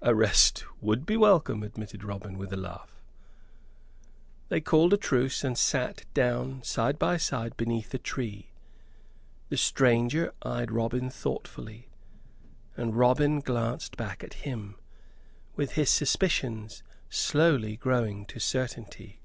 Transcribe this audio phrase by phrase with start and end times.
[0.00, 3.02] "A rest would be welcome," admitted Robin, with a laugh.
[4.48, 8.48] They called a truce and sat down side by side beneath a tree.
[9.50, 11.90] The stranger eyed Robin thoughtfully;
[12.78, 14.76] and Robin glanced back at him,
[15.54, 19.20] with his suspicions slowly growing to certainty.